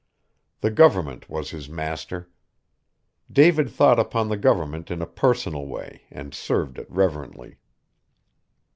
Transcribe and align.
The 0.61 0.71
government 0.71 1.29
was 1.29 1.51
his 1.51 1.69
master. 1.69 2.27
David 3.31 3.69
thought 3.69 3.99
upon 3.99 4.29
the 4.29 4.35
government 4.35 4.89
in 4.89 4.99
a 4.99 5.05
personal 5.05 5.67
way 5.67 6.05
and 6.09 6.33
served 6.33 6.79
it 6.79 6.89
reverently. 6.89 7.59